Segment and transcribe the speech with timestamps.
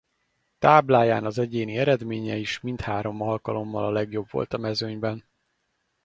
[0.59, 5.25] Tábláján az egyéni eredménye is mindhárom alkalommal a legjobb volt a mezőnyben.